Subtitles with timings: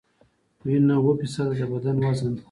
[0.65, 2.39] وینه اووه فیصده د بدن وزن ده.